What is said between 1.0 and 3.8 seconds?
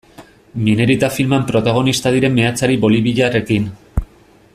filman protagonista diren meatzari boliviarrekin.